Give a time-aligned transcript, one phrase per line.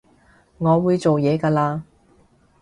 [0.57, 1.81] 我會做嘢㗎喇